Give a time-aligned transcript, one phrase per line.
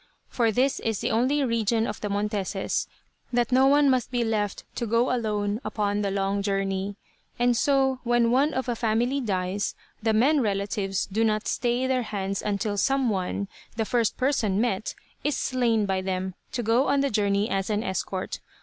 [0.29, 2.87] For this is the only religion of the Monteses;
[3.31, 6.95] that no one must be left to go alone upon the long journey.
[7.37, 12.01] And so, when one of a family dies, the men relatives do not stay their
[12.01, 17.01] hands until some one, the first person met, is slain by them to go on
[17.01, 18.39] the journey as an escort.